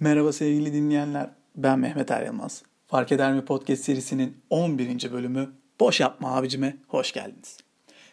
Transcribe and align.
Merhaba 0.00 0.32
sevgili 0.32 0.72
dinleyenler. 0.72 1.30
Ben 1.56 1.78
Mehmet 1.78 2.10
Er 2.10 2.26
Yılmaz. 2.26 2.62
Fark 2.86 3.12
Eder 3.12 3.34
mi 3.34 3.44
Podcast 3.44 3.84
serisinin 3.84 4.36
11. 4.50 5.12
bölümü 5.12 5.52
Boş 5.80 6.00
Yapma 6.00 6.36
Abicime 6.36 6.76
hoş 6.88 7.12
geldiniz. 7.12 7.58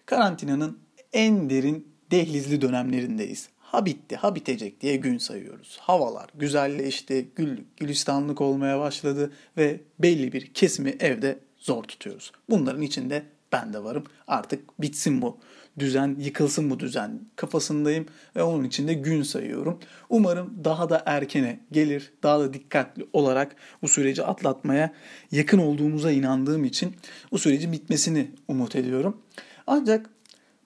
Karantinanın 0.06 0.80
en 1.14 1.50
derin 1.50 1.88
dehlizli 2.12 2.62
dönemlerindeyiz. 2.62 3.50
Ha 3.58 3.86
bitti, 3.86 4.16
ha 4.16 4.36
bitecek 4.36 4.82
diye 4.82 4.96
gün 4.96 5.18
sayıyoruz. 5.18 5.78
Havalar 5.82 6.30
güzelleşti, 6.36 7.30
güllük, 7.36 7.78
gülistanlık 7.78 8.42
olmaya 8.42 8.80
başladı 8.80 9.32
ve 9.58 9.80
belli 10.00 10.34
bir 10.34 10.54
kesimi 10.54 10.90
evde 11.00 11.40
zor 11.58 11.84
tutuyoruz. 11.84 12.32
Bunların 12.50 12.82
içinde 12.82 13.24
ben 13.52 13.74
de 13.74 13.84
varım. 13.84 14.04
Artık 14.28 14.82
bitsin 14.82 15.22
bu 15.22 15.38
düzen, 15.80 16.16
yıkılsın 16.20 16.70
bu 16.70 16.80
düzen 16.80 17.20
kafasındayım 17.36 18.06
ve 18.36 18.44
onun 18.44 18.64
için 18.64 18.88
de 18.88 18.94
gün 18.94 19.24
sayıyorum. 19.24 19.80
Umarım 20.10 20.54
daha 20.64 20.90
da 20.90 21.04
erkene 21.06 21.60
gelir, 21.72 22.14
daha 22.24 22.40
da 22.40 22.54
dikkatli 22.54 23.08
olarak 23.14 23.56
bu 23.82 23.88
süreci 23.88 24.24
atlatmaya 24.24 24.94
yakın 25.32 25.58
olduğumuza 25.58 26.12
inandığım 26.12 26.64
için 26.64 26.96
bu 27.32 27.40
sürecin 27.40 27.72
bitmesini 27.72 28.32
umut 28.48 28.76
ediyorum. 28.76 29.22
Ancak 29.68 30.10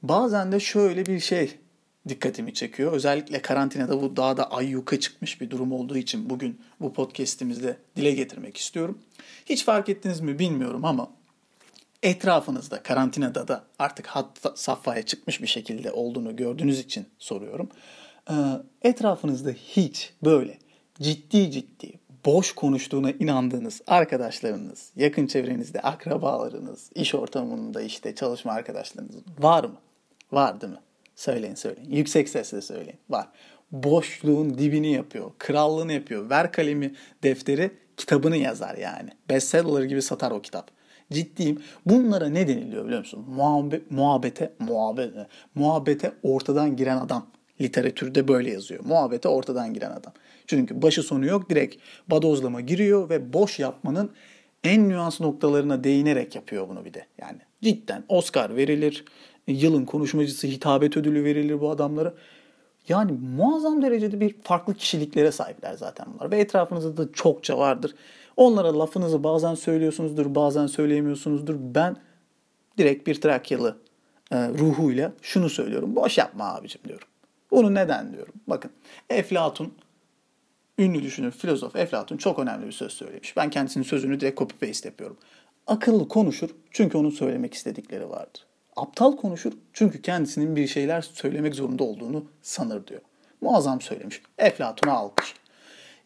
bazen 0.04 0.52
de 0.52 0.60
şöyle 0.60 1.06
bir 1.06 1.20
şey 1.20 1.58
dikkatimi 2.10 2.54
çekiyor. 2.54 2.92
Özellikle 2.92 3.42
karantinada 3.42 4.02
bu 4.02 4.16
daha 4.16 4.38
da 4.38 4.52
ayyuka 4.52 5.00
çıkmış 5.00 5.42
bir 5.42 5.50
durum 5.50 5.72
olduğu 5.72 5.98
için 5.98 6.30
bugün 6.30 6.60
bu 6.82 6.94
podcast'imizde 6.94 7.78
dile 7.96 8.12
getirmek 8.12 8.58
istiyorum. 8.58 9.00
Hiç 9.46 9.66
fark 9.66 9.90
ettiniz 9.90 10.20
mi 10.20 10.40
bilmiyorum 10.40 10.86
ama 10.86 11.10
etrafınızda 12.06 12.84
karantinada 12.84 13.48
da 13.48 13.64
artık 13.80 14.08
hat 14.08 14.28
safhaya 14.56 15.04
çıkmış 15.04 15.42
bir 15.42 15.48
şekilde 15.48 15.92
olduğunu 15.92 16.36
gördüğünüz 16.36 16.80
için 16.80 17.06
soruyorum. 17.20 17.70
Ee, 18.30 18.34
etrafınızda 18.82 19.50
hiç 19.50 20.14
böyle 20.24 20.58
ciddi 21.02 21.52
ciddi 21.52 21.94
boş 22.26 22.52
konuştuğuna 22.52 23.12
inandığınız 23.12 23.82
arkadaşlarınız, 23.88 24.92
yakın 24.96 25.28
çevrenizde 25.28 25.82
akrabalarınız, 25.82 26.92
iş 26.96 27.16
ortamında 27.16 27.82
işte 27.82 28.16
çalışma 28.16 28.54
arkadaşlarınız 28.54 29.16
var 29.40 29.64
mı? 29.64 29.78
Var 30.32 30.62
değil 30.62 30.74
mi? 30.74 30.80
Söyleyin 31.16 31.56
söyleyin. 31.56 31.92
Yüksek 31.92 32.30
sesle 32.30 32.62
söyleyin. 32.62 33.00
Var. 33.10 33.28
Boşluğun 33.72 34.58
dibini 34.58 34.94
yapıyor. 34.94 35.32
Krallığını 35.38 35.94
yapıyor. 35.94 36.30
Ver 36.30 36.52
kalemi 36.52 36.96
defteri 37.24 37.72
kitabını 37.98 38.38
yazar 38.38 38.76
yani. 38.78 39.10
Bestseller 39.30 39.84
gibi 39.84 40.02
satar 40.02 40.32
o 40.32 40.42
kitap. 40.42 40.72
Ciddiyim. 41.12 41.62
Bunlara 41.86 42.30
ne 42.30 42.48
deniliyor 42.48 42.86
biliyor 42.86 43.00
musun? 43.00 43.26
Muhabbe, 43.28 43.82
muhabbete, 43.90 44.54
muhabbete, 44.60 45.28
muhabbete 45.56 46.12
ortadan 46.24 46.76
giren 46.76 46.98
adam. 46.98 47.28
Literatürde 47.62 48.28
böyle 48.28 48.52
yazıyor. 48.52 48.86
Muhabbete 48.86 49.30
ortadan 49.30 49.74
giren 49.74 49.92
adam. 49.92 50.14
Çünkü 50.48 50.82
başı 50.82 51.04
sonu 51.04 51.26
yok. 51.26 51.50
Direkt 51.50 51.76
badozlama 52.08 52.62
giriyor 52.62 53.10
ve 53.10 53.34
boş 53.34 53.60
yapmanın 53.60 54.12
en 54.64 54.90
nüans 54.90 55.22
noktalarına 55.22 55.84
değinerek 55.84 56.36
yapıyor 56.36 56.70
bunu 56.70 56.86
bir 56.86 56.94
de. 56.94 57.06
Yani 57.18 57.38
cidden 57.62 58.04
Oscar 58.10 58.56
verilir. 58.56 59.06
Yılın 59.48 59.86
konuşmacısı 59.86 60.48
hitabet 60.48 60.98
ödülü 60.98 61.24
verilir 61.24 61.62
bu 61.62 61.70
adamlara. 61.70 62.14
Yani 62.90 63.12
muazzam 63.12 63.82
derecede 63.82 64.20
bir 64.20 64.36
farklı 64.44 64.74
kişiliklere 64.74 65.32
sahipler 65.32 65.74
zaten 65.74 66.06
bunlar. 66.14 66.32
Ve 66.32 66.40
etrafınızda 66.40 66.98
da 66.98 67.14
çokça 67.14 67.58
vardır. 67.58 67.96
Onlara 68.38 68.80
lafınızı 68.80 69.24
bazen 69.24 69.56
söylüyorsunuzdur, 69.56 70.36
bazen 70.36 70.68
söyleyemiyorsunuzdur. 70.68 71.56
Ben 71.60 71.98
direkt 72.78 73.08
bir 73.08 73.22
Trakyalı 73.22 73.78
e, 74.32 74.50
ruhuyla 74.50 75.14
şunu 75.22 75.50
söylüyorum. 75.50 75.96
Boş 75.96 76.18
yapma 76.18 76.56
abicim 76.56 76.82
diyorum. 76.88 77.08
Bunu 77.52 77.74
neden 77.74 78.14
diyorum? 78.14 78.34
Bakın 78.48 78.72
Eflatun, 79.10 79.74
ünlü 80.80 81.04
düşünür, 81.04 81.32
filozof 81.32 81.76
Eflatun 81.76 82.18
çok 82.18 82.40
önemli 82.40 82.68
bir 82.68 82.72
söz 82.72 82.94
söylemiş. 82.94 83.38
Ben 83.38 83.50
kendisinin 83.50 83.84
sözünü 83.84 84.20
direkt 84.20 84.40
copy 84.40 84.66
paste 84.66 84.90
yapıyorum. 84.90 85.18
Akıllı 85.68 86.08
konuşur 86.08 86.50
çünkü 86.72 86.98
onun 86.98 87.10
söylemek 87.10 87.54
istedikleri 87.54 88.10
vardır. 88.10 88.46
Aptal 88.76 89.18
konuşur 89.18 89.54
çünkü 89.74 90.02
kendisinin 90.02 90.56
bir 90.56 90.68
şeyler 90.68 91.02
söylemek 91.02 91.56
zorunda 91.56 91.84
olduğunu 91.84 92.26
sanır 92.42 92.88
diyor. 92.88 93.02
Muazzam 93.42 93.82
söylemiş. 93.82 94.22
Eflatun'a 94.38 94.94
alkış. 94.94 95.34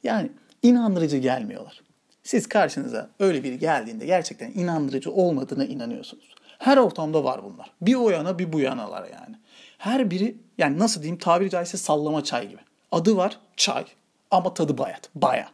Yani 0.03 0.29
inandırıcı 0.63 1.17
gelmiyorlar. 1.17 1.81
Siz 2.29 2.47
karşınıza 2.47 3.09
öyle 3.19 3.43
biri 3.43 3.59
geldiğinde 3.59 4.05
gerçekten 4.05 4.51
inandırıcı 4.51 5.11
olmadığına 5.11 5.65
inanıyorsunuz. 5.65 6.35
Her 6.59 6.77
ortamda 6.77 7.23
var 7.23 7.41
bunlar. 7.43 7.71
Bir 7.81 7.95
o 7.95 8.09
yana 8.09 8.39
bir 8.39 8.53
bu 8.53 8.59
yanalar 8.59 9.03
yani. 9.03 9.35
Her 9.77 10.11
biri 10.11 10.37
yani 10.57 10.79
nasıl 10.79 11.01
diyeyim 11.01 11.17
tabiri 11.17 11.49
caizse 11.49 11.77
sallama 11.77 12.23
çay 12.23 12.49
gibi. 12.49 12.61
Adı 12.91 13.17
var 13.17 13.39
çay 13.57 13.85
ama 14.31 14.53
tadı 14.53 14.77
bayat. 14.77 15.09
Baya. 15.15 15.49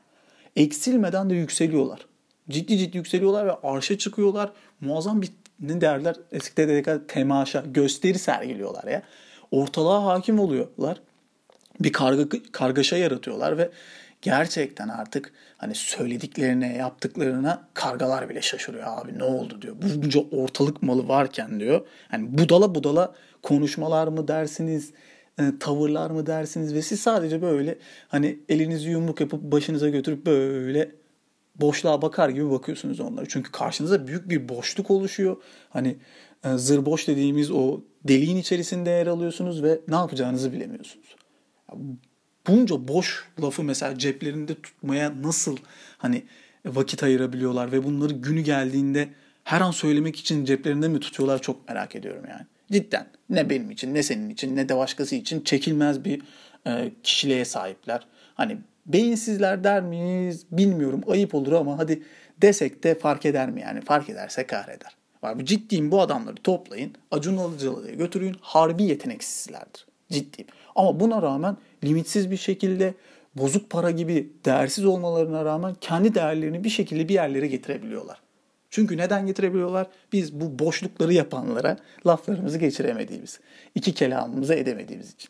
Eksilmeden 0.56 1.30
de 1.30 1.36
yükseliyorlar. 1.36 2.06
Ciddi 2.50 2.78
ciddi 2.78 2.98
yükseliyorlar 2.98 3.46
ve 3.48 3.54
arşa 3.64 3.98
çıkıyorlar. 3.98 4.52
Muazzam 4.82 5.22
bir 5.22 5.30
ne 5.60 5.82
derler 5.82 6.16
eskide 6.32 6.68
de 6.68 7.08
temaşa, 7.08 7.64
gösteri 7.68 8.20
sergiliyorlar 8.20 8.84
ya. 8.84 9.02
Ortalığa 9.52 10.06
hakim 10.06 10.40
oluyorlar. 10.40 11.02
Bir 11.80 11.92
karga, 11.92 12.24
kargaşa 12.52 12.98
yaratıyorlar 12.98 13.58
ve 13.58 13.72
gerçekten 14.22 14.90
artık 14.90 15.34
hani 15.58 15.76
söylediklerine, 15.76 16.78
yaptıklarına 16.78 17.68
kargalar 17.74 18.30
bile 18.30 18.42
şaşırıyor 18.42 18.84
abi 18.88 19.20
ne 19.20 19.24
oldu 19.24 19.62
diyor. 19.62 19.76
Bunca 19.82 20.22
ortalık 20.32 20.84
malı 20.84 21.08
varken 21.08 21.60
diyor. 21.60 21.88
Hani 22.08 22.38
budala 22.38 22.76
budala 22.76 23.16
konuşmalar 23.44 24.08
mı 24.08 24.28
dersiniz, 24.28 24.94
e, 25.40 25.44
tavırlar 25.60 26.10
mı 26.10 26.26
dersiniz 26.26 26.74
ve 26.74 26.82
siz 26.82 27.00
sadece 27.00 27.42
böyle 27.42 27.78
hani 28.08 28.40
elinizi 28.50 28.90
yumruk 28.90 29.22
yapıp 29.22 29.42
başınıza 29.42 29.90
götürüp 29.90 30.26
böyle 30.26 30.92
boşluğa 31.56 32.02
bakar 32.02 32.30
gibi 32.30 32.52
bakıyorsunuz 32.52 33.00
onlara. 33.00 33.26
Çünkü 33.30 33.52
karşınıza 33.52 34.08
büyük 34.08 34.30
bir 34.30 34.50
boşluk 34.50 34.92
oluşuyor. 34.92 35.38
Hani 35.70 35.98
e, 36.44 36.58
zır 36.58 36.86
boş 36.86 37.08
dediğimiz 37.08 37.52
o 37.52 37.82
deliğin 38.08 38.38
içerisinde 38.38 38.90
yer 38.90 39.08
alıyorsunuz 39.08 39.64
ve 39.64 39.80
ne 39.88 39.96
yapacağınızı 39.96 40.54
bilemiyorsunuz 40.54 41.16
bunca 42.48 42.88
boş 42.88 43.26
lafı 43.42 43.64
mesela 43.64 43.98
ceplerinde 43.98 44.56
tutmaya 44.56 45.22
nasıl 45.22 45.58
hani 45.98 46.24
vakit 46.66 47.04
ayırabiliyorlar 47.04 47.72
ve 47.72 47.84
bunları 47.84 48.14
günü 48.14 48.42
geldiğinde 48.42 49.10
her 49.44 49.62
an 49.62 49.72
söylemek 49.72 50.16
için 50.16 50.46
ceplerinde 50.46 50.88
mi 50.88 51.00
tutuyorlar 51.00 51.42
çok 51.42 51.70
merak 51.70 51.96
ediyorum 51.96 52.24
yani. 52.30 52.46
Cidden 52.72 53.08
ne 53.30 53.50
benim 53.50 53.72
için 53.72 53.94
ne 53.94 54.04
senin 54.04 54.30
için 54.30 54.56
ne 54.56 54.70
de 54.70 54.78
başkası 54.78 55.16
için 55.16 55.42
çekilmez 55.42 56.06
bir 56.06 56.22
e, 56.68 56.92
kişiliğe 57.04 57.46
sahipler. 57.46 58.08
Hani 58.36 58.58
beyinsizler 58.86 59.64
der 59.64 59.84
miyiz 59.84 60.46
bilmiyorum 60.52 61.02
ayıp 61.08 61.36
olur 61.36 61.52
ama 61.52 61.78
hadi 61.78 62.04
desek 62.42 62.84
de 62.84 62.96
fark 62.96 63.26
eder 63.26 63.50
mi 63.50 63.62
yani 63.62 63.82
fark 63.82 64.10
ederse 64.10 64.48
kahreder. 64.48 64.96
Bu 65.36 65.46
ciddiyim 65.46 65.92
bu 65.92 66.02
adamları 66.02 66.36
toplayın 66.36 66.94
Acun 67.12 67.38
Ilıcalı'ya 67.38 67.94
götürün 67.94 68.36
harbi 68.42 68.84
yeteneksizlerdir. 68.84 69.86
Ciddiyim. 70.12 70.48
Ama 70.76 71.00
buna 71.00 71.22
rağmen 71.22 71.58
limitsiz 71.84 72.32
bir 72.32 72.38
şekilde 72.38 72.94
bozuk 73.36 73.70
para 73.70 73.92
gibi 73.92 74.34
değersiz 74.46 74.86
olmalarına 74.86 75.46
rağmen 75.46 75.76
kendi 75.82 76.16
değerlerini 76.16 76.64
bir 76.64 76.70
şekilde 76.70 77.10
bir 77.10 77.14
yerlere 77.14 77.48
getirebiliyorlar. 77.48 78.22
Çünkü 78.70 78.98
neden 78.98 79.28
getirebiliyorlar? 79.28 79.88
Biz 80.14 80.34
bu 80.34 80.60
boşlukları 80.60 81.14
yapanlara 81.14 81.78
laflarımızı 82.08 82.58
geçiremediğimiz, 82.58 83.40
iki 83.76 83.94
kelamımızı 83.94 84.54
edemediğimiz 84.54 85.14
için. 85.14 85.30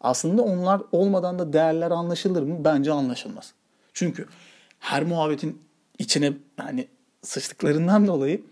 Aslında 0.00 0.42
onlar 0.42 0.82
olmadan 0.92 1.38
da 1.38 1.52
değerler 1.52 1.90
anlaşılır 1.90 2.42
mı? 2.42 2.64
Bence 2.64 2.92
anlaşılmaz. 2.92 3.52
Çünkü 3.92 4.26
her 4.78 5.04
muhabbetin 5.04 5.62
içine 5.98 6.32
hani 6.56 6.88
sıçtıklarından 7.22 8.06
dolayı 8.06 8.42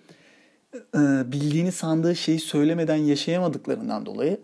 bildiğini 1.33 1.73
sandığı 1.73 2.17
şeyi 2.17 2.41
söylemeden 2.41 2.97
yaşayamadıklarından 2.97 4.07
dolayı 4.07 4.41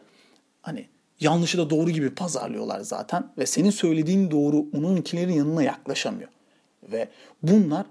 hani 0.62 0.86
yanlışı 1.20 1.58
da 1.58 1.70
doğru 1.70 1.90
gibi 1.90 2.10
pazarlıyorlar 2.10 2.80
zaten 2.80 3.32
ve 3.38 3.46
senin 3.46 3.70
söylediğin 3.70 4.30
doğru 4.30 4.66
onunkilerin 4.76 5.32
yanına 5.32 5.62
yaklaşamıyor. 5.62 6.28
Ve 6.82 7.08
bunlar 7.42 7.86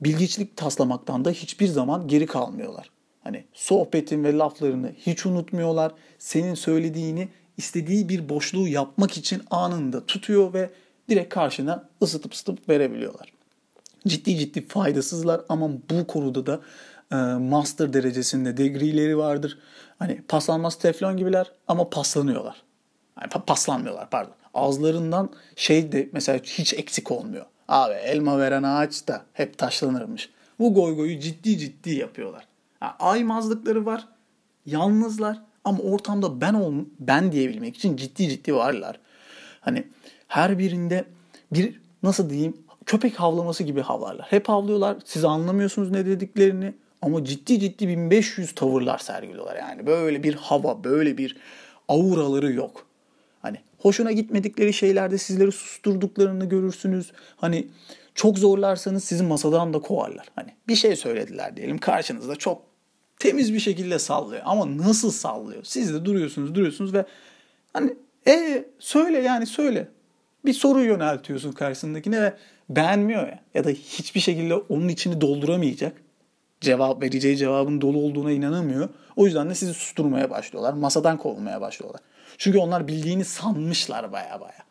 bilgiçlik 0.00 0.56
taslamaktan 0.56 1.24
da 1.24 1.30
hiçbir 1.30 1.66
zaman 1.66 2.08
geri 2.08 2.26
kalmıyorlar. 2.26 2.90
Hani 3.24 3.44
sohbetin 3.52 4.24
ve 4.24 4.38
laflarını 4.38 4.92
hiç 4.98 5.26
unutmuyorlar. 5.26 5.92
Senin 6.18 6.54
söylediğini 6.54 7.28
istediği 7.56 8.08
bir 8.08 8.28
boşluğu 8.28 8.68
yapmak 8.68 9.16
için 9.18 9.42
anında 9.50 10.06
tutuyor 10.06 10.54
ve 10.54 10.70
direkt 11.08 11.34
karşına 11.34 11.88
ısıtıp 12.02 12.32
ısıtıp 12.32 12.68
verebiliyorlar. 12.68 13.32
Ciddi 14.06 14.38
ciddi 14.38 14.66
faydasızlar 14.66 15.40
ama 15.48 15.70
bu 15.90 16.06
konuda 16.06 16.46
da 16.46 16.60
e, 17.12 17.16
master 17.38 17.92
derecesinde 17.92 18.56
degree'leri 18.56 19.18
vardır. 19.18 19.58
Hani 19.98 20.22
paslanmaz 20.28 20.78
teflon 20.78 21.16
gibiler 21.16 21.52
ama 21.68 21.90
paslanıyorlar. 21.90 22.62
Yani 23.20 23.44
paslanmıyorlar 23.46 24.10
pardon. 24.10 24.34
Ağızlarından 24.54 25.30
şey 25.56 25.92
de 25.92 26.08
mesela 26.12 26.38
hiç 26.38 26.74
eksik 26.74 27.10
olmuyor. 27.10 27.46
Abi 27.68 27.94
elma 27.94 28.38
veren 28.38 28.62
ağaç 28.62 29.08
da 29.08 29.22
hep 29.32 29.58
taşlanırmış. 29.58 30.30
Bu 30.58 30.74
goygoyu 30.74 31.20
ciddi 31.20 31.58
ciddi 31.58 31.90
yapıyorlar. 31.90 32.46
Yani 32.82 32.92
aymazlıkları 32.98 33.86
var. 33.86 34.08
Yalnızlar 34.66 35.42
ama 35.64 35.78
ortamda 35.78 36.40
ben 36.40 36.54
ol 36.54 36.74
ben 37.00 37.32
diyebilmek 37.32 37.76
için 37.76 37.96
ciddi 37.96 38.28
ciddi 38.28 38.54
varlar. 38.54 39.00
Hani 39.60 39.84
her 40.28 40.58
birinde 40.58 41.04
bir 41.52 41.80
nasıl 42.02 42.30
diyeyim 42.30 42.56
köpek 42.86 43.20
havlaması 43.20 43.64
gibi 43.64 43.80
havlarlar. 43.80 44.26
Hep 44.30 44.48
havlıyorlar. 44.48 44.96
Siz 45.04 45.24
anlamıyorsunuz 45.24 45.90
ne 45.90 46.06
dediklerini 46.06 46.74
ama 47.02 47.24
ciddi 47.24 47.60
ciddi 47.60 47.88
1500 47.88 48.54
tavırlar 48.54 48.98
sergiliyorlar 48.98 49.56
yani. 49.56 49.86
Böyle 49.86 50.22
bir 50.22 50.34
hava, 50.34 50.84
böyle 50.84 51.18
bir 51.18 51.36
auraları 51.88 52.52
yok. 52.52 52.86
Hoşuna 53.82 54.12
gitmedikleri 54.12 54.72
şeylerde 54.72 55.18
sizleri 55.18 55.52
susturduklarını 55.52 56.48
görürsünüz. 56.48 57.12
Hani 57.36 57.68
çok 58.14 58.38
zorlarsanız 58.38 59.04
sizi 59.04 59.22
masadan 59.22 59.74
da 59.74 59.78
kovarlar. 59.78 60.26
Hani 60.34 60.54
bir 60.68 60.76
şey 60.76 60.96
söylediler 60.96 61.56
diyelim 61.56 61.78
karşınızda 61.78 62.36
çok 62.36 62.62
temiz 63.18 63.54
bir 63.54 63.60
şekilde 63.60 63.98
sallıyor. 63.98 64.42
Ama 64.44 64.76
nasıl 64.76 65.10
sallıyor? 65.10 65.64
Siz 65.64 65.94
de 65.94 66.04
duruyorsunuz 66.04 66.54
duruyorsunuz 66.54 66.94
ve 66.94 67.04
hani 67.72 67.94
e 68.26 68.64
söyle 68.78 69.18
yani 69.18 69.46
söyle. 69.46 69.88
Bir 70.44 70.52
soru 70.52 70.84
yöneltiyorsun 70.84 71.52
karşısındakine 71.52 72.22
ve 72.22 72.34
beğenmiyor 72.68 73.28
ya. 73.28 73.40
Ya 73.54 73.64
da 73.64 73.70
hiçbir 73.70 74.20
şekilde 74.20 74.54
onun 74.54 74.88
içini 74.88 75.20
dolduramayacak. 75.20 75.96
Cevap 76.60 77.02
vereceği 77.02 77.36
cevabın 77.36 77.80
dolu 77.80 77.98
olduğuna 77.98 78.32
inanamıyor. 78.32 78.88
O 79.16 79.26
yüzden 79.26 79.50
de 79.50 79.54
sizi 79.54 79.74
susturmaya 79.74 80.30
başlıyorlar. 80.30 80.72
Masadan 80.72 81.18
kovulmaya 81.18 81.60
başlıyorlar. 81.60 82.00
Çünkü 82.38 82.58
onlar 82.58 82.88
bildiğini 82.88 83.24
sanmışlar 83.24 84.12
baya 84.12 84.40
baya. 84.40 84.62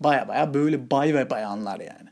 Baya 0.00 0.28
baya 0.28 0.54
böyle 0.54 0.90
bay 0.90 1.14
ve 1.14 1.30
bayanlar 1.30 1.80
yani. 1.80 2.08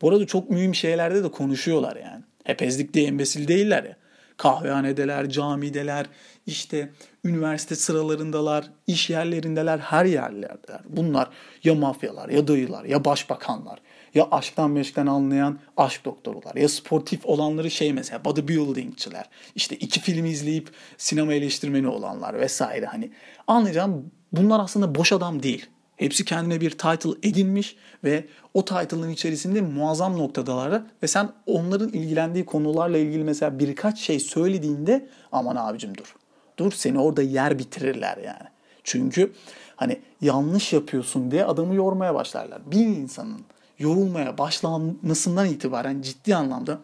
Bu 0.00 0.10
arada 0.10 0.26
çok 0.26 0.50
mühim 0.50 0.74
şeylerde 0.74 1.24
de 1.24 1.30
konuşuyorlar 1.30 1.96
yani. 1.96 2.22
Hep 2.44 2.62
ezdik 2.62 2.94
diye 2.94 3.06
embesil 3.06 3.48
değiller 3.48 3.84
ya. 3.84 3.96
Kahvehanedeler, 4.36 5.28
camideler, 5.28 6.06
işte 6.46 6.92
üniversite 7.24 7.74
sıralarındalar, 7.74 8.64
iş 8.86 9.10
yerlerindeler, 9.10 9.78
her 9.78 10.04
yerlerdeler. 10.04 10.80
Bunlar 10.88 11.28
ya 11.64 11.74
mafyalar, 11.74 12.28
ya 12.28 12.48
dayılar, 12.48 12.84
ya 12.84 13.04
başbakanlar, 13.04 13.78
ya 14.14 14.28
aşktan 14.30 14.70
meşkten 14.70 15.06
anlayan 15.06 15.58
aşk 15.76 16.04
doktorular, 16.04 16.54
ya 16.54 16.68
sportif 16.68 17.26
olanları 17.26 17.70
şey 17.70 17.92
mesela 17.92 18.24
bodybuildingçiler, 18.24 19.28
işte 19.54 19.76
iki 19.76 20.00
film 20.00 20.26
izleyip 20.26 20.70
sinema 20.98 21.34
eleştirmeni 21.34 21.88
olanlar 21.88 22.40
vesaire 22.40 22.86
hani 22.86 23.10
anlayacağım 23.46 24.10
bunlar 24.32 24.60
aslında 24.60 24.94
boş 24.94 25.12
adam 25.12 25.42
değil. 25.42 25.66
Hepsi 25.96 26.24
kendine 26.24 26.60
bir 26.60 26.70
title 26.70 27.28
edinmiş 27.28 27.76
ve 28.04 28.24
o 28.54 28.64
title'ın 28.64 29.08
içerisinde 29.08 29.60
muazzam 29.60 30.18
noktadalar 30.18 30.82
ve 31.02 31.06
sen 31.06 31.28
onların 31.46 31.88
ilgilendiği 31.88 32.46
konularla 32.46 32.98
ilgili 32.98 33.24
mesela 33.24 33.58
birkaç 33.58 33.98
şey 34.00 34.20
söylediğinde 34.20 35.08
aman 35.32 35.56
abicim 35.56 35.96
dur. 35.98 36.14
Dur 36.58 36.72
seni 36.72 36.98
orada 36.98 37.22
yer 37.22 37.58
bitirirler 37.58 38.16
yani. 38.16 38.48
Çünkü 38.84 39.32
hani 39.76 40.00
yanlış 40.20 40.72
yapıyorsun 40.72 41.30
diye 41.30 41.44
adamı 41.44 41.74
yormaya 41.74 42.14
başlarlar. 42.14 42.70
Bir 42.70 42.86
insanın 42.86 43.40
yorulmaya 43.82 44.38
başlanmasından 44.38 45.48
itibaren 45.48 46.02
ciddi 46.02 46.36
anlamda 46.36 46.80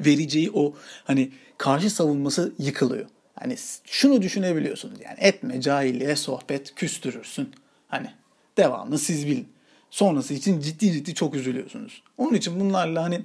vereceği 0.00 0.50
o 0.54 0.74
hani 1.04 1.32
karşı 1.58 1.90
savunması 1.90 2.52
yıkılıyor. 2.58 3.06
Hani 3.34 3.56
şunu 3.84 4.22
düşünebiliyorsunuz 4.22 4.98
yani 5.04 5.16
etme 5.20 5.60
cahilliğe 5.60 6.16
sohbet 6.16 6.74
küstürürsün. 6.74 7.50
Hani 7.88 8.10
devamlı 8.56 8.98
siz 8.98 9.26
bilin. 9.26 9.48
Sonrası 9.90 10.34
için 10.34 10.60
ciddi 10.60 10.92
ciddi 10.92 11.14
çok 11.14 11.34
üzülüyorsunuz. 11.34 12.02
Onun 12.18 12.34
için 12.34 12.60
bunlarla 12.60 13.02
hani 13.02 13.20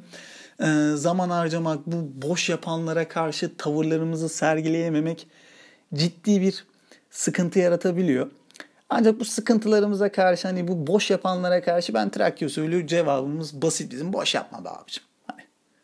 e, 0.59 0.95
zaman 0.95 1.29
harcamak, 1.29 1.87
bu 1.87 2.27
boş 2.27 2.49
yapanlara 2.49 3.07
karşı 3.07 3.57
tavırlarımızı 3.57 4.29
sergileyememek 4.29 5.27
ciddi 5.93 6.41
bir 6.41 6.65
sıkıntı 7.09 7.59
yaratabiliyor. 7.59 8.31
Ancak 8.93 9.19
bu 9.19 9.25
sıkıntılarımıza 9.25 10.11
karşı 10.11 10.47
hani 10.47 10.67
bu 10.67 10.87
boş 10.87 11.09
yapanlara 11.09 11.61
karşı 11.61 11.93
ben 11.93 12.09
Trakya 12.09 12.47
usulü 12.47 12.87
cevabımız 12.87 13.61
basit 13.61 13.91
bizim. 13.91 14.13
Boş 14.13 14.35
yapma 14.35 14.65
be 14.65 14.69
abicim. 14.69 15.03
Hani 15.27 15.41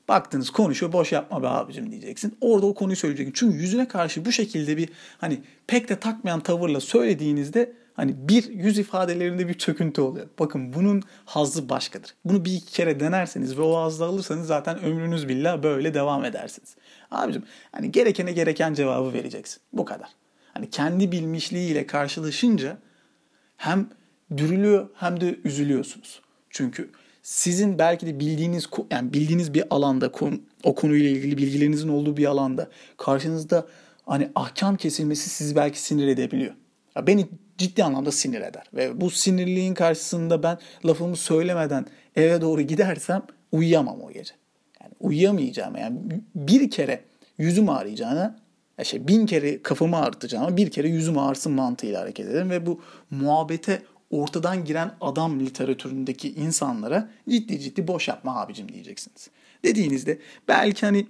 baktınız 0.08 0.50
konuşuyor 0.50 0.94
boş 0.94 1.12
yapma 1.12 1.44
be 1.44 1.48
abicim 1.48 1.92
diyeceksin. 1.92 2.38
Orada 2.42 2.66
o 2.66 2.74
konuyu 2.74 2.96
söyleyeceksin. 2.96 3.34
Çünkü 3.36 3.58
yüzüne 3.58 3.88
karşı 3.88 4.26
bu 4.26 4.32
şekilde 4.32 4.78
bir 4.78 4.90
hani 5.18 5.42
pek 5.68 5.90
de 5.90 6.00
takmayan 6.00 6.40
tavırla 6.40 6.80
söylediğinizde 6.80 7.74
hani 7.94 8.16
bir 8.30 8.50
yüz 8.50 8.80
ifadelerinde 8.80 9.48
bir 9.48 9.54
çöküntü 9.54 10.02
oluyor. 10.02 10.28
Bakın 10.40 10.74
bunun 10.74 11.04
hazzı 11.26 11.70
başkadır. 11.70 12.16
Bunu 12.26 12.46
bir 12.46 12.54
iki 12.54 12.72
kere 12.72 13.00
denerseniz 13.00 13.58
ve 13.58 13.62
o 13.62 13.78
hazzı 13.78 14.06
alırsanız 14.06 14.48
zaten 14.48 14.84
ömrünüz 14.84 15.28
billah 15.28 15.64
böyle 15.64 15.94
devam 15.94 16.26
edersiniz. 16.26 16.76
Abicim 17.12 17.44
hani 17.72 17.92
gerekene 17.92 18.32
gereken 18.32 18.74
cevabı 18.74 19.14
vereceksin. 19.14 19.62
Bu 19.74 19.86
kadar. 19.86 20.10
Hani 20.54 20.70
kendi 20.70 21.12
bilmişliğiyle 21.12 21.88
karşılaşınca 21.88 22.78
hem 23.58 23.90
dürülüyor 24.38 24.90
hem 24.96 25.22
de 25.22 25.40
üzülüyorsunuz. 25.44 26.22
Çünkü 26.50 26.90
sizin 27.24 27.80
belki 27.80 28.08
de 28.08 28.20
bildiğiniz 28.20 28.70
yani 28.92 29.14
bildiğiniz 29.14 29.54
bir 29.54 29.64
alanda 29.70 30.12
o 30.64 30.76
konuyla 30.76 31.10
ilgili 31.10 31.38
bilgilerinizin 31.38 31.90
olduğu 31.90 32.18
bir 32.18 32.26
alanda 32.26 32.68
karşınızda 32.98 33.68
hani 34.06 34.30
ahkam 34.36 34.78
kesilmesi 34.78 35.30
sizi 35.30 35.56
belki 35.56 35.82
sinir 35.82 36.08
edebiliyor. 36.08 36.54
Ya 36.96 37.08
beni 37.08 37.28
ciddi 37.58 37.84
anlamda 37.84 38.12
sinir 38.12 38.42
eder. 38.42 38.64
Ve 38.74 39.02
bu 39.02 39.10
sinirliğin 39.10 39.74
karşısında 39.74 40.44
ben 40.44 40.58
lafımı 40.86 41.16
söylemeden 41.16 41.86
eve 42.16 42.42
doğru 42.42 42.62
gidersem 42.62 43.24
uyuyamam 43.52 44.02
o 44.02 44.12
gece. 44.12 44.34
Yani 44.82 44.94
uyuyamayacağım. 45.00 45.76
Yani 45.76 45.98
bir 46.36 46.72
kere 46.72 47.04
yüzüm 47.38 47.70
ağrıyacağına 47.70 48.40
şey 48.84 49.08
bin 49.08 49.26
kere 49.26 49.62
kafamı 49.62 49.98
ağrıtacağım 49.98 50.58
bir 50.58 50.72
kere 50.72 50.88
yüzüm 50.88 51.18
ağrısın 51.18 51.52
mantığıyla 51.52 52.02
hareket 52.02 52.28
ederim 52.28 52.50
ve 52.50 52.66
bu 52.66 52.82
muhabbete 53.12 53.84
ortadan 54.12 54.66
giren 54.66 54.92
adam 55.02 55.40
literatüründeki 55.40 56.34
insanlara 56.34 57.10
ciddi 57.30 57.60
ciddi 57.60 57.88
boş 57.88 58.08
yapma 58.08 58.42
abicim 58.42 58.72
diyeceksiniz. 58.72 59.30
Dediğinizde 59.64 60.20
belki 60.48 60.86
hani 60.86 61.08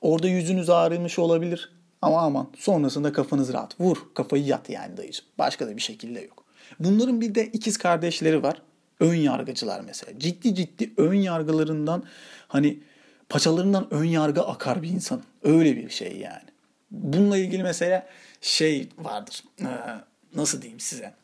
orada 0.00 0.28
yüzünüz 0.28 0.70
ağrımış 0.70 1.18
olabilir 1.18 1.72
ama 2.02 2.20
aman 2.20 2.48
sonrasında 2.58 3.12
kafanız 3.12 3.52
rahat. 3.52 3.80
Vur 3.80 3.96
kafayı 4.14 4.44
yat 4.44 4.70
yani 4.70 4.96
dayıcım. 4.96 5.26
Başka 5.38 5.66
da 5.66 5.76
bir 5.76 5.82
şekilde 5.82 6.20
yok. 6.20 6.44
Bunların 6.80 7.20
bir 7.20 7.34
de 7.34 7.46
ikiz 7.46 7.78
kardeşleri 7.78 8.42
var. 8.42 8.62
Ön 9.00 9.14
yargıcılar 9.14 9.80
mesela. 9.80 10.18
Ciddi 10.18 10.54
ciddi 10.54 10.92
ön 10.96 11.14
yargılarından 11.14 12.02
hani 12.48 12.80
paçalarından 13.28 13.94
ön 13.94 14.04
yargı 14.04 14.42
akar 14.42 14.82
bir 14.82 14.88
insan. 14.88 15.22
Öyle 15.42 15.76
bir 15.76 15.90
şey 15.90 16.16
yani. 16.16 16.53
Bununla 17.02 17.36
ilgili 17.36 17.62
mesela 17.62 18.06
şey 18.40 18.88
vardır. 18.98 19.44
Nasıl 20.34 20.62
diyeyim 20.62 20.80
size? 20.80 21.14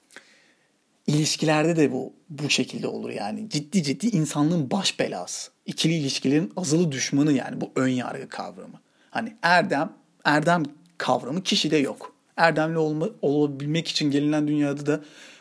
İlişkilerde 1.07 1.77
de 1.77 1.93
bu 1.93 2.13
bu 2.29 2.51
şekilde 2.51 2.87
olur 2.87 3.11
yani. 3.11 3.51
Ciddi 3.51 3.83
ciddi 3.83 4.07
insanlığın 4.07 4.71
baş 4.71 4.99
belası. 4.99 5.51
İkili 5.67 5.95
ilişkilerin 5.95 6.53
azılı 6.57 6.93
düşmanı 6.93 7.33
yani 7.33 7.61
bu 7.61 7.73
ön 7.77 7.89
yargı 7.89 8.29
kavramı. 8.29 8.81
Hani 9.11 9.37
erdem, 9.43 9.93
erdem 10.25 10.63
kavramı 10.99 11.43
kişide 11.43 11.77
yok. 11.77 12.15
Erdemli 12.37 12.79
olma, 12.79 13.09
olabilmek 13.23 13.89
için 13.89 14.11
gelinen 14.11 14.49
dünyada 14.49 14.87
da 14.87 15.01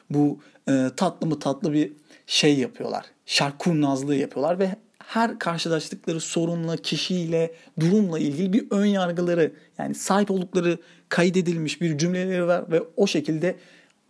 bu 0.09 0.39
e, 0.69 0.89
tatlı 0.98 1.27
mı 1.27 1.39
tatlı 1.39 1.74
bir 1.74 1.91
şey 2.27 2.59
yapıyorlar. 2.59 3.05
Şark 3.25 3.59
kurnazlığı 3.59 4.15
yapıyorlar 4.15 4.59
ve 4.59 4.75
her 5.09 5.39
karşılaştıkları 5.39 6.19
sorunla, 6.19 6.77
kişiyle, 6.77 7.53
durumla 7.79 8.19
ilgili 8.19 8.53
bir 8.53 8.67
ön 8.71 8.85
yargıları 8.85 9.51
yani 9.77 9.95
sahip 9.95 10.31
oldukları 10.31 10.77
kaydedilmiş 11.09 11.81
bir 11.81 11.97
cümleleri 11.97 12.47
var 12.47 12.71
ve 12.71 12.83
o 12.97 13.07
şekilde 13.07 13.55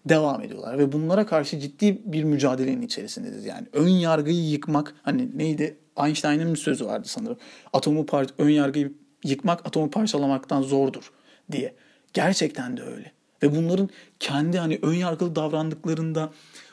devam 0.05 0.41
ediyorlar 0.41 0.77
ve 0.77 0.91
bunlara 0.91 1.25
karşı 1.25 1.59
ciddi 1.59 2.01
bir 2.05 2.23
mücadelenin 2.23 2.81
içerisindeyiz. 2.81 3.45
Yani 3.45 3.67
ön 3.73 3.87
yargıyı 3.87 4.49
yıkmak 4.49 4.95
hani 5.03 5.37
neydi 5.37 5.77
Einstein'ın 6.05 6.53
bir 6.53 6.59
sözü 6.59 6.85
vardı 6.85 7.07
sanırım. 7.07 7.37
Atomu 7.73 8.05
par 8.05 8.27
ön 8.37 8.49
yargıyı 8.49 8.93
yıkmak 9.23 9.65
atomu 9.65 9.89
parçalamaktan 9.89 10.61
zordur 10.61 11.11
diye. 11.51 11.73
Gerçekten 12.13 12.77
de 12.77 12.81
öyle. 12.81 13.11
Ve 13.43 13.55
bunların 13.55 13.89
kendi 14.19 14.57
hani 14.57 14.79
ön 14.81 14.93
yargılı 14.93 15.35
davrandıklarında 15.35 16.29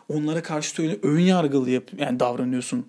onlara 0.09 0.42
karşı 0.42 0.71
söyle 0.71 0.99
ön 1.02 1.21
yargılı 1.21 1.71
yap 1.71 1.85
yani 1.99 2.21
davranıyorsun 2.21 2.87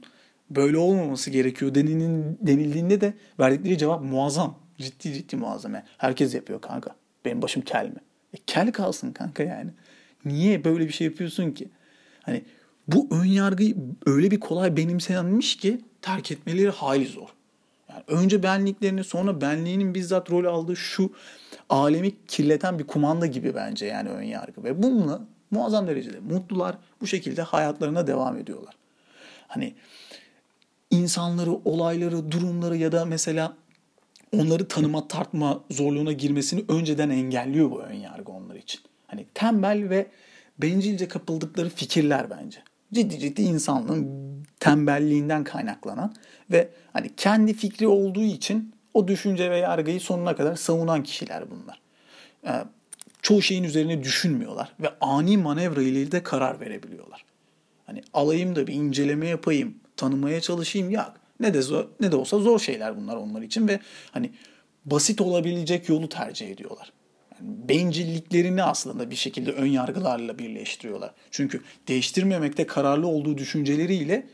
böyle 0.50 0.77
olmaması 0.77 1.30
gerekiyor 1.30 1.75
denilin, 1.75 2.38
denildiğinde 2.42 3.01
de 3.01 3.13
verdikleri 3.39 3.77
cevap 3.77 4.04
muazzam. 4.04 4.60
Ciddi 4.77 5.13
ciddi 5.13 5.36
muazzam. 5.36 5.74
Yani 5.74 5.84
herkes 5.98 6.36
yapıyor 6.36 6.62
kanka. 6.62 6.96
Benim 7.25 7.42
başım 7.42 7.62
kel 7.62 7.86
mi? 7.86 8.00
E, 8.34 8.38
kel 8.48 8.72
kalsın 8.72 9.12
kanka 9.12 9.44
yani. 9.44 9.72
Niye 10.25 10.63
böyle 10.63 10.88
bir 10.88 10.94
şey 10.94 11.08
yapıyorsun 11.08 11.51
ki? 11.51 11.70
Hani 12.24 12.44
bu 12.88 13.08
ön 13.12 13.25
yargıyı 13.25 13.75
öyle 14.06 14.32
bir 14.32 14.39
kolay 14.39 14.77
benimsenmiş 14.77 15.58
ki 15.58 15.82
terk 16.01 16.32
etmeleri 16.32 16.70
hali 16.70 17.06
zor. 17.06 17.30
Yani 17.89 18.04
önce 18.08 18.44
benliklerini 18.44 19.04
sonra 19.04 19.42
benliğinin 19.42 19.94
bizzat 19.94 20.32
rol 20.32 20.46
aldığı 20.46 20.75
şu 20.75 21.13
alemi 21.70 22.25
kirleten 22.27 22.80
bir 22.80 22.84
kumanda 22.84 23.25
gibi 23.25 23.56
bence 23.56 23.86
yani 23.86 24.10
ön 24.10 24.22
yargı. 24.22 24.63
Ve 24.63 24.84
bununla 24.84 25.22
muazzam 25.51 25.88
derecede 25.88 26.20
mutlular 26.20 26.77
bu 27.01 27.08
şekilde 27.08 27.42
hayatlarına 27.42 28.08
devam 28.08 28.38
ediyorlar. 28.38 28.75
Hani 29.48 29.75
insanları, 30.98 31.51
olayları, 31.66 32.32
durumları 32.32 32.77
ya 32.77 32.92
da 32.92 33.06
mesela 33.06 33.58
onları 34.34 34.68
tanıma, 34.68 35.08
tartma 35.08 35.63
zorluğuna 35.72 36.12
girmesini 36.12 36.66
önceden 36.68 37.10
engelliyor 37.10 37.72
bu 37.72 37.82
ön 37.82 37.94
yargı 37.94 38.32
onlar 38.32 38.56
için. 38.56 38.82
Hani 39.08 39.25
tembel 39.34 39.89
ve 39.89 40.08
bencilce 40.58 41.08
kapıldıkları 41.08 41.70
fikirler 41.70 42.30
bence. 42.30 42.60
Ciddi 42.94 43.20
ciddi 43.20 43.42
insanlığın 43.42 44.27
tembelliğinden 44.60 45.44
kaynaklanan 45.44 46.16
ve 46.51 46.70
hani 46.94 47.16
kendi 47.18 47.54
fikri 47.54 47.88
olduğu 47.88 48.24
için 48.24 48.74
o 48.94 49.08
düşünce 49.08 49.51
ve 49.51 49.58
yargıyı 49.58 50.00
sonuna 50.00 50.36
kadar 50.36 50.56
savunan 50.56 51.04
kişiler 51.04 51.44
bunlar. 51.51 51.82
Ee, 52.46 52.63
çoğu 53.22 53.42
şeyin 53.42 53.63
üzerine 53.63 54.04
düşünmüyorlar 54.04 54.74
ve 54.80 54.89
ani 55.01 55.38
manevra 55.38 55.82
ile 55.82 56.12
de 56.12 56.24
karar 56.24 56.60
verebiliyorlar. 56.60 57.25
Hani 57.86 58.01
alayım 58.13 58.56
da 58.56 58.68
bir 58.68 58.74
inceleme 58.74 59.27
yapayım, 59.27 59.75
tanımaya 59.98 60.42
çalışayım 60.42 60.89
ya 60.89 61.13
ne 61.39 61.54
de 61.54 61.62
zor, 61.62 61.86
ne 62.00 62.12
de 62.12 62.16
olsa 62.16 62.39
zor 62.39 62.60
şeyler 62.60 62.98
bunlar 62.98 63.16
onlar 63.16 63.42
için 63.42 63.68
ve 63.68 63.80
hani 64.12 64.32
basit 64.86 65.22
olabilecek 65.22 65.89
yolu 65.89 66.10
tercih 66.10 66.50
ediyorlar. 66.50 66.94
Yani 67.32 67.70
bencilliklerini 67.70 68.63
aslında 68.63 69.12
bir 69.12 69.16
şekilde 69.16 69.51
ön 69.51 69.66
yargılarla 69.66 70.39
birleştiriyorlar. 70.39 71.13
Çünkü 71.32 71.62
değiştirmemekte 71.88 72.68
kararlı 72.68 73.08
olduğu 73.08 73.38
düşünceleriyle 73.38 74.27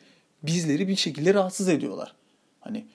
bizleri 0.43 0.87
bir 0.87 0.95
şekilde 0.95 1.33
rahatsız 1.33 1.69
ediyorlar. 1.69 2.15
Hani 2.59 2.85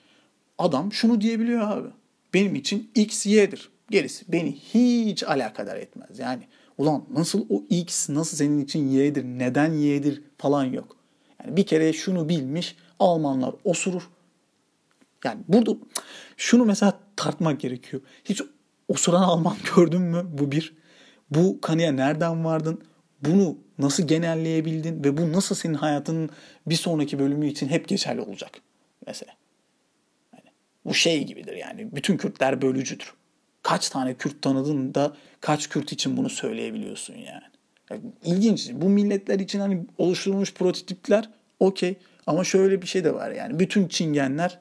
adam 0.57 0.93
şunu 0.93 1.21
diyebiliyor 1.21 1.71
abi. 1.71 1.87
Benim 2.33 2.55
için 2.55 2.91
X 2.95 3.25
Y'dir. 3.25 3.69
Gerisi 3.89 4.25
beni 4.27 4.51
hiç 4.51 5.23
alakadar 5.23 5.77
etmez. 5.77 6.19
Yani 6.19 6.43
ulan 6.77 7.05
nasıl 7.13 7.45
o 7.49 7.63
X 7.69 8.09
nasıl 8.09 8.37
senin 8.37 8.65
için 8.65 8.87
Y'dir, 8.87 9.23
neden 9.23 9.73
Y'dir 9.73 10.23
falan 10.37 10.65
yok. 10.65 10.98
Yani 11.43 11.57
bir 11.57 11.65
kere 11.65 11.93
şunu 11.93 12.29
bilmiş 12.29 12.75
Almanlar 12.99 13.55
osurur. 13.63 14.09
Yani 15.23 15.41
burada 15.47 15.71
şunu 16.37 16.65
mesela 16.65 16.99
tartmak 17.15 17.59
gerekiyor. 17.59 18.01
Hiç 18.25 18.41
osuran 18.87 19.21
Alman 19.21 19.57
gördün 19.75 20.01
mü? 20.01 20.25
Bu 20.31 20.51
bir. 20.51 20.73
Bu 21.29 21.61
kanıya 21.61 21.91
nereden 21.91 22.45
vardın? 22.45 22.81
Bunu 23.21 23.57
nasıl 23.79 24.07
genelleyebildin 24.07 25.03
ve 25.03 25.17
bu 25.17 25.33
nasıl 25.33 25.55
senin 25.55 25.73
hayatının 25.73 26.29
bir 26.67 26.75
sonraki 26.75 27.19
bölümü 27.19 27.47
için 27.47 27.67
hep 27.67 27.87
geçerli 27.87 28.21
olacak 28.21 28.51
mesela. 29.07 29.33
Yani 30.33 30.49
bu 30.85 30.93
şey 30.93 31.23
gibidir 31.23 31.55
yani. 31.55 31.95
Bütün 31.95 32.17
Kürtler 32.17 32.61
bölücüdür. 32.61 33.13
Kaç 33.63 33.89
tane 33.89 34.13
Kürt 34.13 34.41
tanıdın 34.41 34.93
da 34.93 35.15
kaç 35.41 35.69
Kürt 35.69 35.91
için 35.91 36.17
bunu 36.17 36.29
söyleyebiliyorsun 36.29 37.15
yani. 37.15 37.43
Yani 37.89 38.01
ilginç. 38.23 38.71
Bu 38.73 38.89
milletler 38.89 39.39
için 39.39 39.59
hani 39.59 39.85
oluşturulmuş 39.97 40.53
prototipler 40.53 41.29
okey. 41.59 41.97
Ama 42.27 42.43
şöyle 42.43 42.81
bir 42.81 42.87
şey 42.87 43.03
de 43.03 43.13
var 43.13 43.31
yani. 43.31 43.59
Bütün 43.59 43.87
çingenler 43.87 44.59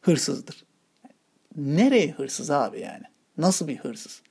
hırsızdır. 0.00 0.64
Nereye 1.56 2.10
hırsız 2.10 2.50
abi 2.50 2.80
yani? 2.80 3.04
Nasıl 3.38 3.68
bir 3.68 3.76
hırsız? 3.76 4.22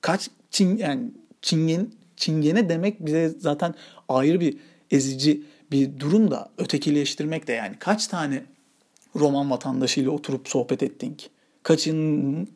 Kaç 0.00 0.30
çin, 0.50 0.76
yani 0.76 1.10
çingen, 1.42 1.92
çingene 2.16 2.68
demek 2.68 3.06
bize 3.06 3.28
zaten 3.28 3.74
ayrı 4.08 4.40
bir 4.40 4.56
ezici 4.90 5.42
bir 5.72 6.00
durum 6.00 6.30
da 6.30 6.50
ötekileştirmek 6.58 7.46
de 7.46 7.52
yani 7.52 7.76
kaç 7.78 8.06
tane 8.06 8.42
Roman 9.16 9.50
vatandaşıyla 9.50 10.10
oturup 10.10 10.48
sohbet 10.48 10.82
ettin 10.82 11.14
ki? 11.14 11.28
Kaçının 11.62 12.48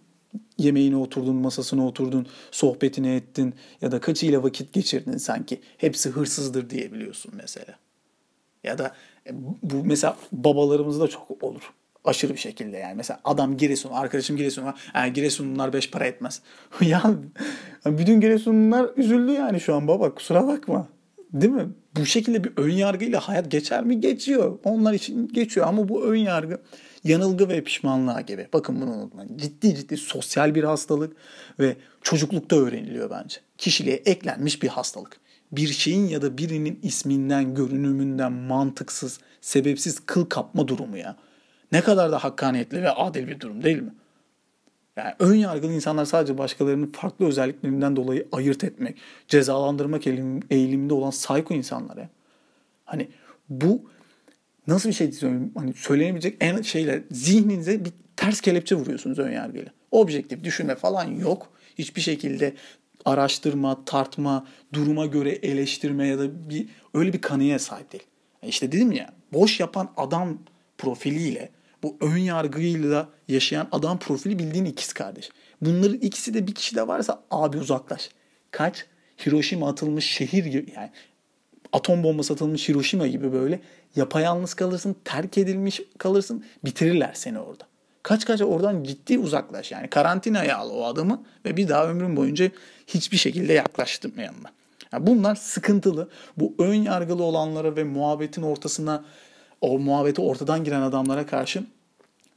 yemeğine 0.58 0.96
oturdun, 0.96 1.36
masasına 1.36 1.86
oturdun, 1.86 2.26
sohbetini 2.50 3.14
ettin 3.14 3.54
ya 3.80 3.92
da 3.92 4.00
kaçıyla 4.00 4.42
vakit 4.42 4.72
geçirdin 4.72 5.16
sanki. 5.16 5.60
Hepsi 5.76 6.10
hırsızdır 6.10 6.70
diyebiliyorsun 6.70 7.32
mesela. 7.36 7.78
Ya 8.64 8.78
da 8.78 8.94
e, 9.26 9.30
bu 9.62 9.84
mesela 9.84 10.16
babalarımızda 10.32 11.08
çok 11.08 11.42
olur. 11.42 11.72
Aşırı 12.04 12.32
bir 12.32 12.38
şekilde 12.38 12.76
yani. 12.76 12.94
Mesela 12.94 13.20
adam 13.24 13.56
Giresun, 13.56 13.90
arkadaşım 13.90 14.36
Giresun 14.36 14.64
var. 14.64 14.90
Yani 14.94 15.12
Giresunlular 15.12 15.72
beş 15.72 15.90
para 15.90 16.06
etmez. 16.06 16.42
ya 16.80 17.02
bütün 17.86 18.20
Giresunlular 18.20 18.90
üzüldü 18.96 19.32
yani 19.32 19.60
şu 19.60 19.74
an 19.74 19.88
baba 19.88 20.14
kusura 20.14 20.46
bakma. 20.46 20.88
Değil 21.32 21.52
mi? 21.52 21.68
Bu 21.96 22.06
şekilde 22.06 22.44
bir 22.44 22.52
ön 22.56 22.70
yargıyla 22.70 23.20
hayat 23.20 23.50
geçer 23.50 23.84
mi? 23.84 24.00
Geçiyor. 24.00 24.58
Onlar 24.64 24.92
için 24.92 25.28
geçiyor 25.28 25.66
ama 25.66 25.88
bu 25.88 26.04
ön 26.04 26.16
yargı 26.16 26.60
yanılgı 27.04 27.48
ve 27.48 27.64
pişmanlığa 27.64 28.20
gibi. 28.20 28.48
Bakın 28.52 28.80
bunu 28.80 28.90
unutmayın. 28.90 29.36
Ciddi 29.36 29.74
ciddi 29.76 29.96
sosyal 29.96 30.54
bir 30.54 30.64
hastalık 30.64 31.16
ve 31.60 31.76
çocuklukta 32.02 32.56
öğreniliyor 32.56 33.10
bence. 33.10 33.36
Kişiliğe 33.58 33.96
eklenmiş 33.96 34.62
bir 34.62 34.68
hastalık. 34.68 35.20
Bir 35.52 35.68
şeyin 35.68 36.06
ya 36.08 36.22
da 36.22 36.38
birinin 36.38 36.78
isminden, 36.82 37.54
görünümünden 37.54 38.32
mantıksız, 38.32 39.20
sebepsiz 39.40 40.00
kıl 40.06 40.24
kapma 40.24 40.68
durumu 40.68 40.96
ya. 40.96 41.16
Ne 41.72 41.80
kadar 41.80 42.12
da 42.12 42.24
hakkaniyetli 42.24 42.82
ve 42.82 42.90
adil 42.90 43.28
bir 43.28 43.40
durum 43.40 43.62
değil 43.62 43.82
mi? 43.82 43.92
Yani 44.96 45.14
ön 45.18 45.34
yargılı 45.34 45.72
insanlar 45.72 46.04
sadece 46.04 46.38
başkalarının 46.38 46.86
farklı 46.86 47.26
özelliklerinden 47.26 47.96
dolayı 47.96 48.28
ayırt 48.32 48.64
etmek, 48.64 48.98
cezalandırmak 49.28 50.06
eğiliminde 50.50 50.94
olan 50.94 51.10
sayko 51.10 51.54
insanlar 51.54 51.96
ya. 51.96 52.08
Hani 52.84 53.08
bu 53.48 53.90
nasıl 54.66 54.88
bir 54.88 54.94
şey 54.94 55.12
diyorum 55.12 55.50
hani 55.54 55.72
söylenebilecek 55.72 56.36
en 56.40 56.62
şeyle 56.62 57.04
zihninize 57.10 57.84
bir 57.84 57.92
ters 58.16 58.40
kelepçe 58.40 58.74
vuruyorsunuz 58.74 59.18
ön 59.18 59.32
yargıyla. 59.32 59.72
Objektif 59.90 60.44
düşünme 60.44 60.74
falan 60.74 61.04
yok. 61.04 61.48
Hiçbir 61.78 62.00
şekilde 62.00 62.54
araştırma, 63.04 63.84
tartma, 63.84 64.46
duruma 64.72 65.06
göre 65.06 65.30
eleştirme 65.30 66.06
ya 66.06 66.18
da 66.18 66.50
bir 66.50 66.68
öyle 66.94 67.12
bir 67.12 67.20
kanıya 67.20 67.58
sahip 67.58 67.92
değil. 67.92 68.04
Yani 68.42 68.50
işte 68.50 68.72
dedim 68.72 68.92
ya 68.92 69.12
boş 69.32 69.60
yapan 69.60 69.92
adam 69.96 70.38
profiliyle 70.78 71.48
bu 71.82 71.96
ön 72.00 72.16
yargıyla 72.16 73.08
yaşayan 73.28 73.68
adam 73.72 73.98
profili 73.98 74.38
bildiğin 74.38 74.64
ikiz 74.64 74.92
kardeş. 74.92 75.30
Bunların 75.60 75.96
ikisi 75.96 76.34
de 76.34 76.46
bir 76.46 76.54
kişide 76.54 76.88
varsa 76.88 77.22
abi 77.30 77.58
uzaklaş. 77.58 78.10
Kaç? 78.50 78.86
Hiroşima 79.26 79.68
atılmış 79.68 80.04
şehir 80.04 80.44
gibi 80.44 80.72
yani 80.76 80.90
atom 81.72 82.02
bombası 82.02 82.32
atılmış 82.32 82.68
Hiroşima 82.68 83.06
gibi 83.06 83.32
böyle 83.32 83.60
yapayalnız 83.96 84.54
kalırsın, 84.54 84.96
terk 85.04 85.38
edilmiş 85.38 85.80
kalırsın, 85.98 86.44
bitirirler 86.64 87.10
seni 87.14 87.38
orada. 87.38 87.64
Kaç 88.02 88.24
kaç 88.24 88.40
oradan 88.40 88.84
ciddi 88.84 89.18
uzaklaş 89.18 89.72
yani 89.72 89.90
karantinaya 89.90 90.58
al 90.58 90.70
o 90.70 90.84
adamı 90.84 91.24
ve 91.44 91.56
bir 91.56 91.68
daha 91.68 91.88
ömrün 91.88 92.16
boyunca 92.16 92.50
hiçbir 92.86 93.16
şekilde 93.16 93.52
yaklaştırma 93.52 94.22
yanına. 94.22 94.52
Yani 94.92 95.06
bunlar 95.06 95.34
sıkıntılı. 95.34 96.08
Bu 96.36 96.54
ön 96.58 96.74
yargılı 96.74 97.22
olanlara 97.22 97.76
ve 97.76 97.84
muhabbetin 97.84 98.42
ortasına 98.42 99.04
o 99.62 99.78
muhabbeti 99.78 100.20
ortadan 100.20 100.64
giren 100.64 100.82
adamlara 100.82 101.26
karşı 101.26 101.64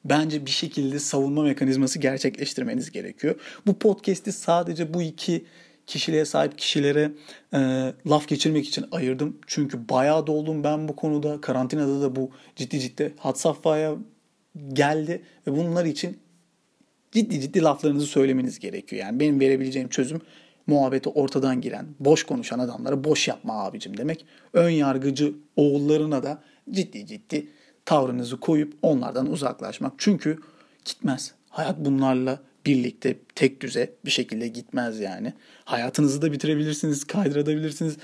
bence 0.06 0.46
bir 0.46 0.52
şekilde 0.52 1.00
savunma 1.00 1.44
mekanizması 1.44 2.00
gerçekleştirmeniz 2.00 2.92
gerekiyor. 2.92 3.36
Bu 3.68 3.80
podcast'i 3.80 4.32
sadece 4.32 4.94
bu 4.94 5.02
iki 5.02 5.46
kişiliğe 5.88 6.26
sahip 6.26 6.58
kişilere 6.58 7.12
e, 7.54 7.60
laf 8.08 8.28
geçirmek 8.28 8.68
için 8.68 8.86
ayırdım. 8.92 9.38
Çünkü 9.48 9.90
bayağı 9.90 10.28
doldum 10.28 10.64
ben 10.64 10.88
bu 10.88 10.96
konuda. 10.96 11.42
Karantinada 11.42 12.02
da 12.02 12.16
bu 12.16 12.32
ciddi 12.56 12.80
ciddi 12.80 13.14
hat 13.18 13.40
safhaya 13.40 13.96
geldi 14.74 15.22
ve 15.48 15.52
bunlar 15.58 15.86
için 15.86 16.20
ciddi 17.12 17.42
ciddi 17.42 17.64
laflarınızı 17.64 18.06
söylemeniz 18.06 18.60
gerekiyor. 18.60 19.02
Yani 19.02 19.20
benim 19.20 19.40
verebileceğim 19.40 19.90
çözüm 19.90 20.22
muhabbeti 20.68 21.10
ortadan 21.10 21.62
giren, 21.62 21.88
boş 22.00 22.24
konuşan 22.24 22.60
adamlara 22.60 23.04
boş 23.04 23.28
yapma 23.28 23.64
abicim 23.64 23.98
demek. 23.98 24.26
Ön 24.54 24.70
yargıcı 24.70 25.34
oğullarına 25.56 26.24
da 26.24 26.42
ciddi 26.72 27.06
ciddi 27.06 27.48
tavrınızı 27.86 28.40
koyup 28.40 28.74
onlardan 28.82 29.32
uzaklaşmak. 29.32 29.94
Çünkü 29.98 30.40
gitmez. 30.86 31.34
Hayat 31.50 31.78
bunlarla 31.80 32.40
birlikte 32.66 33.16
tek 33.36 33.62
düze 33.62 33.94
bir 34.06 34.12
şekilde 34.12 34.48
gitmez 34.48 35.00
yani. 35.00 35.34
Hayatınızı 35.66 36.22
da 36.22 36.32
bitirebilirsiniz, 36.32 37.04
kaydırabilirsiniz. 37.04 37.98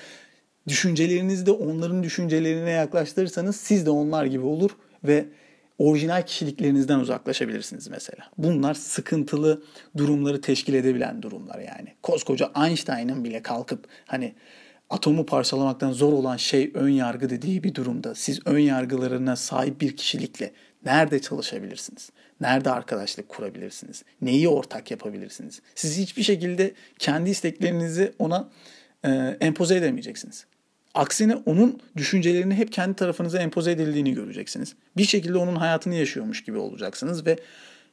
Düşüncelerinizi 0.68 1.46
de 1.46 1.52
onların 1.52 2.04
düşüncelerine 2.04 2.72
yaklaştırırsanız 2.72 3.56
siz 3.56 3.86
de 3.86 3.90
onlar 3.90 4.26
gibi 4.26 4.46
olur 4.46 4.72
ve 5.04 5.26
orijinal 5.78 6.26
kişiliklerinizden 6.26 7.00
uzaklaşabilirsiniz 7.00 7.88
mesela. 7.88 8.24
Bunlar 8.38 8.74
sıkıntılı 8.74 9.64
durumları 9.98 10.42
teşkil 10.42 10.74
edebilen 10.74 11.22
durumlar 11.22 11.60
yani. 11.60 11.94
Koskoca 12.04 12.52
Einstein'ın 12.66 13.24
bile 13.24 13.42
kalkıp 13.42 13.88
hani 14.06 14.34
atomu 14.92 15.26
parçalamaktan 15.26 15.92
zor 15.92 16.14
olan 16.14 16.38
şey 16.38 16.72
ön 16.74 16.90
yargı 16.90 17.30
dediği 17.30 17.64
bir 17.64 17.76
durumda 17.76 18.16
siz 18.16 18.40
ön 18.46 18.60
yargılarına 18.60 19.36
sahip 19.36 19.82
bir 19.82 19.98
kişilikle 19.98 20.52
nerede 20.86 21.22
çalışabilirsiniz? 21.22 22.10
Nerede 22.42 22.72
arkadaşlık 22.72 23.30
kurabilirsiniz? 23.30 24.04
Neyi 24.22 24.50
ortak 24.50 24.92
yapabilirsiniz? 24.92 25.62
Siz 25.76 25.98
hiçbir 25.98 26.24
şekilde 26.24 26.74
kendi 27.00 27.30
isteklerinizi 27.30 28.14
ona 28.20 28.50
e, 29.06 29.38
empoze 29.42 29.76
edemeyeceksiniz. 29.76 30.46
Aksine 30.94 31.36
onun 31.36 31.80
düşüncelerini 31.98 32.54
hep 32.54 32.72
kendi 32.72 32.96
tarafınıza 32.96 33.40
empoze 33.40 33.72
edildiğini 33.72 34.14
göreceksiniz. 34.14 34.76
Bir 34.98 35.06
şekilde 35.06 35.38
onun 35.38 35.56
hayatını 35.56 35.96
yaşıyormuş 35.96 36.44
gibi 36.44 36.58
olacaksınız 36.58 37.26
ve 37.26 37.38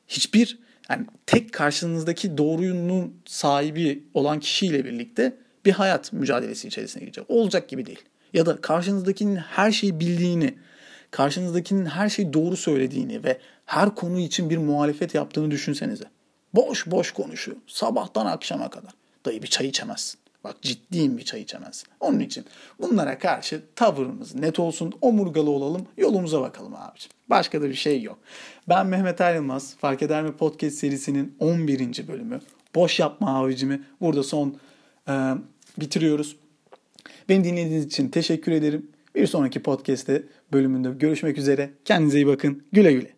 hiçbir 0.09 0.59
yani 0.91 1.07
tek 1.27 1.53
karşınızdaki 1.53 2.39
doğrunun 2.39 3.15
sahibi 3.27 4.05
olan 4.15 4.41
kişiyle 4.41 4.85
birlikte 4.85 5.37
bir 5.69 5.73
hayat 5.73 6.13
mücadelesi 6.13 6.69
içerisine 6.69 7.01
girecek. 7.01 7.25
Olacak 7.29 7.69
gibi 7.69 7.87
değil. 7.87 8.03
Ya 8.33 8.47
da 8.47 8.61
karşınızdakinin 8.61 9.37
her 9.37 9.73
şeyi 9.73 10.01
bildiğini, 10.01 10.55
karşınızdakinin 11.11 11.87
her 11.87 12.09
şeyi 12.09 12.33
doğru 12.33 12.57
söylediğini 12.57 13.25
ve 13.25 13.39
her 13.67 13.95
konu 13.95 14.19
için 14.21 14.51
bir 14.51 14.59
muhalefet 14.59 15.15
yaptığını 15.15 15.51
düşünsenize. 15.51 16.05
Boş 16.55 16.87
boş 16.87 17.13
konuşuyor. 17.13 17.57
Sabahtan 17.67 18.27
akşama 18.27 18.71
kadar. 18.71 18.93
Dayı 19.25 19.43
bir 19.43 19.47
çay 19.47 19.67
içemezsin. 19.67 20.21
Bak 20.45 20.63
ciddiyim 20.63 21.19
bir 21.19 21.25
çay 21.25 21.41
içemezsin. 21.41 21.89
Onun 22.01 22.21
için 22.21 22.45
bunlara 22.81 23.19
karşı 23.19 23.63
tavırımız 23.77 24.35
net 24.35 24.59
olsun, 24.59 24.93
omurgalı 25.01 25.51
olalım, 25.51 25.87
yolumuza 25.97 26.41
bakalım 26.41 26.75
abicim. 26.77 27.11
Başka 27.31 27.63
da 27.63 27.69
bir 27.69 27.75
şey 27.75 28.03
yok. 28.03 28.19
Ben 28.69 28.87
Mehmet 28.87 29.21
Ayrılmaz. 29.21 29.77
Fark 29.77 30.03
Eder 30.03 30.23
mi 30.23 30.33
Podcast 30.33 30.77
serisinin 30.77 31.37
11. 31.39 32.09
bölümü. 32.09 32.41
Boş 32.75 32.99
yapma 32.99 33.39
abicimi. 33.41 33.83
Burada 34.01 34.23
son 34.23 34.57
e, 35.09 35.35
bitiriyoruz. 35.81 36.37
Beni 37.29 37.45
dinlediğiniz 37.45 37.85
için 37.85 38.09
teşekkür 38.09 38.53
ederim. 38.53 38.87
Bir 39.15 39.27
sonraki 39.27 39.63
podcast'te 39.63 40.23
bölümünde 40.53 40.91
görüşmek 40.91 41.39
üzere. 41.39 41.71
Kendinize 41.85 42.19
iyi 42.19 42.27
bakın. 42.27 42.63
Güle 42.73 42.93
güle. 42.93 43.18